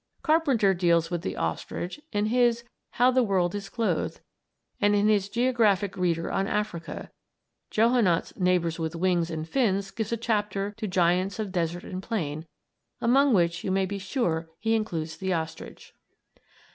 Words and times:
Carpenter 0.23 0.73
deals 0.73 1.11
with 1.11 1.21
the 1.21 1.37
ostrich 1.37 1.99
in 2.11 2.25
his 2.25 2.63
"How 2.93 3.11
the 3.11 3.21
World 3.21 3.53
is 3.53 3.69
Clothed" 3.69 4.19
and 4.81 4.95
in 4.95 5.07
his 5.07 5.29
"Geographic 5.29 5.95
Reader 5.95 6.31
on 6.31 6.47
Africa"; 6.47 7.11
Johonnott's 7.69 8.35
"Neighbors 8.35 8.79
with 8.79 8.95
Wings 8.95 9.29
and 9.29 9.47
Fins" 9.47 9.91
gives 9.91 10.11
a 10.11 10.17
chapter 10.17 10.73
to 10.77 10.87
"Giants 10.87 11.37
of 11.37 11.51
Desert 11.51 11.83
and 11.83 12.01
Plain," 12.01 12.47
among 12.99 13.35
which 13.35 13.63
you 13.63 13.69
may 13.69 13.85
be 13.85 13.99
sure 13.99 14.49
he 14.57 14.73
includes 14.73 15.17
the 15.17 15.33
ostrich. 15.33 15.93